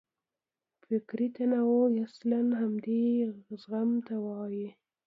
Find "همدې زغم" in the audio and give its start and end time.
2.59-3.89